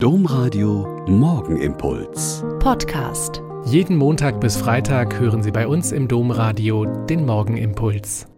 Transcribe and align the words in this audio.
Domradio 0.00 1.04
Morgenimpuls. 1.08 2.44
Podcast. 2.60 3.42
Jeden 3.64 3.96
Montag 3.96 4.40
bis 4.40 4.56
Freitag 4.56 5.18
hören 5.18 5.42
Sie 5.42 5.50
bei 5.50 5.66
uns 5.66 5.90
im 5.90 6.06
Domradio 6.06 6.84
den 7.06 7.26
Morgenimpuls. 7.26 8.28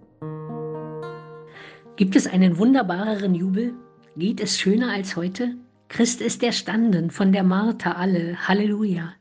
Gibt 1.96 2.16
es 2.16 2.26
einen 2.26 2.56
wunderbareren 2.56 3.34
Jubel? 3.34 3.74
Geht 4.16 4.40
es 4.40 4.58
schöner 4.58 4.90
als 4.90 5.16
heute? 5.16 5.54
Christ 5.88 6.22
ist 6.22 6.42
erstanden, 6.42 7.10
von 7.10 7.30
der 7.30 7.42
Martha 7.44 7.92
alle. 7.92 8.48
Halleluja. 8.48 9.12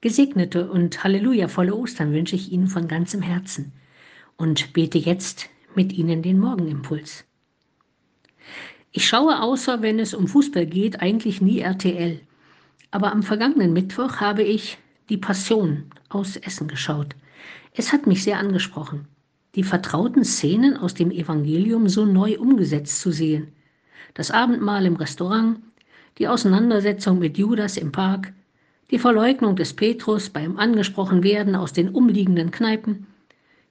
Gesegnete 0.00 0.68
und 0.68 1.04
Halleluja-volle 1.04 1.76
Ostern 1.76 2.12
wünsche 2.12 2.34
ich 2.34 2.50
Ihnen 2.50 2.66
von 2.66 2.88
ganzem 2.88 3.22
Herzen 3.22 3.70
und 4.36 4.72
bete 4.72 4.98
jetzt 4.98 5.48
mit 5.76 5.92
Ihnen 5.92 6.22
den 6.22 6.40
Morgenimpuls. 6.40 7.24
Ich 8.94 9.08
schaue 9.08 9.40
außer 9.40 9.80
wenn 9.80 9.98
es 9.98 10.12
um 10.12 10.28
Fußball 10.28 10.66
geht 10.66 11.00
eigentlich 11.00 11.40
nie 11.40 11.60
RTL. 11.60 12.20
Aber 12.90 13.10
am 13.10 13.22
vergangenen 13.22 13.72
Mittwoch 13.72 14.16
habe 14.16 14.42
ich 14.42 14.76
Die 15.08 15.16
Passion 15.16 15.84
aus 16.10 16.36
Essen 16.36 16.68
geschaut. 16.68 17.16
Es 17.72 17.90
hat 17.92 18.06
mich 18.06 18.22
sehr 18.22 18.38
angesprochen, 18.38 19.08
die 19.54 19.62
vertrauten 19.62 20.24
Szenen 20.24 20.76
aus 20.76 20.92
dem 20.92 21.10
Evangelium 21.10 21.88
so 21.88 22.04
neu 22.04 22.38
umgesetzt 22.38 23.00
zu 23.00 23.12
sehen. 23.12 23.48
Das 24.12 24.30
Abendmahl 24.30 24.84
im 24.84 24.96
Restaurant, 24.96 25.58
die 26.18 26.28
Auseinandersetzung 26.28 27.18
mit 27.18 27.38
Judas 27.38 27.78
im 27.78 27.92
Park, 27.92 28.34
die 28.90 28.98
Verleugnung 28.98 29.56
des 29.56 29.72
Petrus 29.72 30.28
beim 30.28 30.58
angesprochen 30.58 31.22
werden 31.22 31.56
aus 31.56 31.72
den 31.72 31.88
umliegenden 31.88 32.50
Kneipen, 32.50 33.06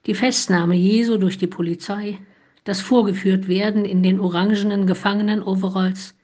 die 0.06 0.14
Festnahme 0.14 0.74
Jesu 0.74 1.16
durch 1.16 1.38
die 1.38 1.46
Polizei, 1.46 2.18
das 2.64 2.80
vorgeführt 2.80 3.48
werden 3.48 3.84
in 3.84 4.02
den 4.02 4.20
orangenen 4.20 4.86
Gefangenen-Overalls, 4.86 6.14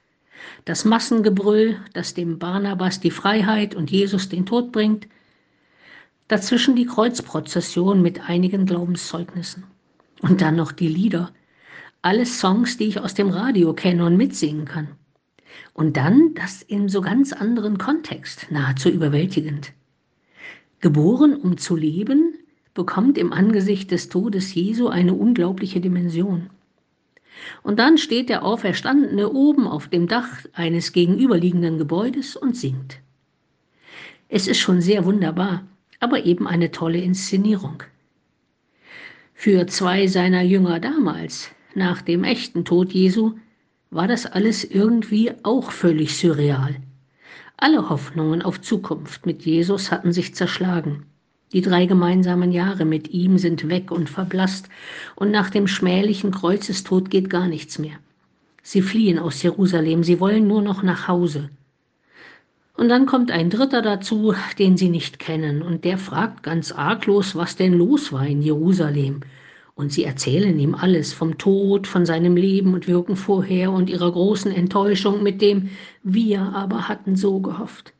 das 0.65 0.85
Massengebrüll, 0.85 1.77
das 1.93 2.13
dem 2.13 2.39
Barnabas 2.39 2.99
die 2.99 3.11
Freiheit 3.11 3.75
und 3.75 3.91
Jesus 3.91 4.29
den 4.29 4.45
Tod 4.45 4.71
bringt, 4.71 5.07
dazwischen 6.27 6.75
die 6.75 6.85
Kreuzprozession 6.85 8.01
mit 8.01 8.29
einigen 8.29 8.65
Glaubenszeugnissen. 8.65 9.65
Und 10.21 10.41
dann 10.41 10.55
noch 10.55 10.71
die 10.71 10.87
Lieder, 10.87 11.31
alles 12.01 12.39
Songs, 12.39 12.77
die 12.77 12.85
ich 12.85 12.99
aus 12.99 13.13
dem 13.13 13.29
Radio 13.29 13.73
kenne 13.73 14.05
und 14.05 14.15
mitsingen 14.15 14.65
kann. 14.65 14.89
Und 15.73 15.97
dann 15.97 16.33
das 16.35 16.61
in 16.61 16.87
so 16.87 17.01
ganz 17.01 17.33
anderen 17.33 17.77
Kontext, 17.77 18.47
nahezu 18.49 18.89
überwältigend. 18.89 19.73
Geboren, 20.79 21.35
um 21.35 21.57
zu 21.57 21.75
leben, 21.75 22.33
bekommt 22.79 23.17
im 23.17 23.33
Angesicht 23.33 23.91
des 23.91 24.07
Todes 24.07 24.55
Jesu 24.55 24.87
eine 24.87 25.13
unglaubliche 25.13 25.81
Dimension. 25.81 26.49
Und 27.61 27.77
dann 27.77 27.97
steht 27.97 28.29
der 28.29 28.45
Auferstandene 28.45 29.29
oben 29.29 29.67
auf 29.67 29.89
dem 29.89 30.07
Dach 30.07 30.45
eines 30.53 30.93
gegenüberliegenden 30.93 31.77
Gebäudes 31.77 32.37
und 32.37 32.55
singt. 32.55 33.01
Es 34.29 34.47
ist 34.47 34.59
schon 34.59 34.79
sehr 34.79 35.03
wunderbar, 35.03 35.67
aber 35.99 36.25
eben 36.25 36.47
eine 36.47 36.71
tolle 36.71 36.99
Inszenierung. 36.99 37.83
Für 39.33 39.67
zwei 39.67 40.07
seiner 40.07 40.41
Jünger 40.41 40.79
damals, 40.79 41.51
nach 41.75 42.01
dem 42.01 42.23
echten 42.23 42.63
Tod 42.63 42.93
Jesu, 42.93 43.33
war 43.89 44.07
das 44.07 44.25
alles 44.25 44.63
irgendwie 44.63 45.33
auch 45.43 45.73
völlig 45.73 46.15
surreal. 46.17 46.77
Alle 47.57 47.89
Hoffnungen 47.89 48.41
auf 48.41 48.61
Zukunft 48.61 49.25
mit 49.25 49.41
Jesus 49.41 49.91
hatten 49.91 50.13
sich 50.13 50.33
zerschlagen. 50.33 51.07
Die 51.51 51.61
drei 51.61 51.87
gemeinsamen 51.87 52.51
Jahre 52.51 52.85
mit 52.85 53.09
ihm 53.09 53.39
sind 53.39 53.69
weg 53.69 53.91
und 53.91 54.09
verblasst, 54.09 54.69
und 55.15 55.31
nach 55.31 55.49
dem 55.49 55.67
schmählichen 55.67 56.31
Kreuzestod 56.31 57.09
geht 57.09 57.29
gar 57.29 57.47
nichts 57.47 57.79
mehr. 57.79 57.97
Sie 58.61 58.83
fliehen 58.83 59.17
aus 59.17 59.41
Jerusalem, 59.41 60.03
sie 60.03 60.19
wollen 60.19 60.47
nur 60.47 60.61
noch 60.61 60.83
nach 60.83 61.07
Hause. 61.07 61.49
Und 62.77 62.87
dann 62.89 63.07
kommt 63.07 63.31
ein 63.31 63.49
Dritter 63.49 63.81
dazu, 63.81 64.33
den 64.59 64.77
sie 64.77 64.89
nicht 64.89 65.17
kennen, 65.17 65.63
und 65.63 65.85
der 65.85 65.97
fragt 65.97 66.43
ganz 66.43 66.71
arglos, 66.71 67.35
was 67.35 67.55
denn 67.55 67.73
los 67.73 68.13
war 68.13 68.27
in 68.27 68.41
Jerusalem. 68.41 69.21
Und 69.73 69.91
sie 69.91 70.03
erzählen 70.03 70.57
ihm 70.59 70.75
alles 70.75 71.13
vom 71.13 71.37
Tod, 71.37 71.87
von 71.87 72.05
seinem 72.05 72.35
Leben 72.35 72.73
und 72.73 72.87
Wirken 72.87 73.15
vorher 73.15 73.71
und 73.71 73.89
ihrer 73.89 74.11
großen 74.11 74.51
Enttäuschung 74.51 75.23
mit 75.23 75.41
dem 75.41 75.69
Wir 76.03 76.41
aber 76.41 76.87
hatten 76.87 77.15
so 77.15 77.39
gehofft. 77.39 77.93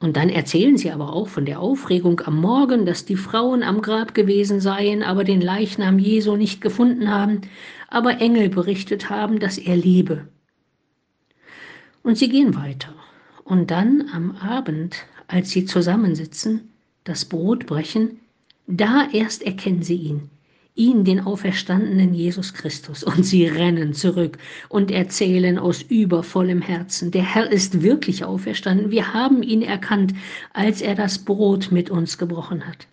Und 0.00 0.16
dann 0.16 0.28
erzählen 0.28 0.76
sie 0.76 0.90
aber 0.90 1.12
auch 1.12 1.28
von 1.28 1.46
der 1.46 1.60
Aufregung 1.60 2.20
am 2.24 2.40
Morgen, 2.40 2.84
dass 2.84 3.04
die 3.04 3.16
Frauen 3.16 3.62
am 3.62 3.80
Grab 3.80 4.14
gewesen 4.14 4.60
seien, 4.60 5.02
aber 5.02 5.24
den 5.24 5.40
Leichnam 5.40 5.98
Jesu 5.98 6.36
nicht 6.36 6.60
gefunden 6.60 7.08
haben, 7.08 7.42
aber 7.88 8.20
Engel 8.20 8.48
berichtet 8.48 9.08
haben, 9.08 9.38
dass 9.38 9.56
er 9.56 9.76
lebe. 9.76 10.28
Und 12.02 12.18
sie 12.18 12.28
gehen 12.28 12.54
weiter. 12.54 12.94
Und 13.44 13.70
dann 13.70 14.10
am 14.12 14.36
Abend, 14.36 15.06
als 15.26 15.50
sie 15.50 15.64
zusammensitzen, 15.64 16.70
das 17.04 17.24
Brot 17.24 17.66
brechen, 17.66 18.20
da 18.66 19.08
erst 19.12 19.42
erkennen 19.42 19.82
sie 19.82 19.96
ihn, 19.96 20.30
ihn, 20.74 21.04
den 21.04 21.20
auferstandenen 21.20 22.14
Jesus 22.14 22.52
Christus. 22.54 23.04
Und 23.04 23.24
sie 23.24 23.46
rennen 23.46 23.94
zurück 23.94 24.38
und 24.68 24.90
erzählen 24.90 25.58
aus 25.58 25.82
übervollem 25.82 26.60
Herzen, 26.60 27.10
der 27.10 27.22
Herr 27.22 27.50
ist 27.50 27.82
wirklich 27.82 28.24
auferstanden. 28.24 28.90
Wir 28.90 29.14
haben 29.14 29.42
ihn 29.42 29.62
erkannt, 29.62 30.14
als 30.52 30.80
er 30.82 30.94
das 30.94 31.18
Brot 31.18 31.70
mit 31.70 31.90
uns 31.90 32.18
gebrochen 32.18 32.66
hat. 32.66 32.86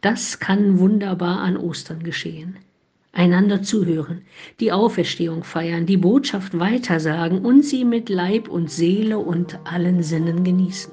Das 0.00 0.38
kann 0.38 0.78
wunderbar 0.78 1.40
an 1.40 1.56
Ostern 1.56 2.02
geschehen. 2.02 2.56
Einander 3.12 3.62
zuhören, 3.62 4.22
die 4.58 4.72
Auferstehung 4.72 5.44
feiern, 5.44 5.86
die 5.86 5.96
Botschaft 5.96 6.58
weitersagen 6.58 7.44
und 7.44 7.64
sie 7.64 7.84
mit 7.84 8.08
Leib 8.08 8.48
und 8.48 8.70
Seele 8.70 9.18
und 9.18 9.58
allen 9.64 10.02
Sinnen 10.02 10.42
genießen. 10.42 10.92